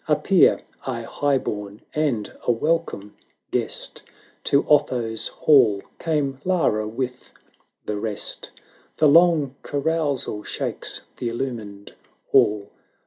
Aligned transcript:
Appear— 0.07 0.63
a 0.87 1.03
high 1.03 1.37
born 1.37 1.81
and 1.93 2.35
a 2.41 2.51
welcome 2.51 3.15
guest 3.51 4.01
To 4.45 4.67
Otho's 4.67 5.27
hall 5.27 5.83
came 5.99 6.39
Lara 6.43 6.87
with 6.87 7.29
the 7.85 7.97
rest. 7.99 8.49
The 8.97 9.07
long 9.07 9.53
carousal 9.61 10.43
shakes 10.43 11.03
the 11.17 11.29
illumined 11.29 11.93
hall. 12.31 12.69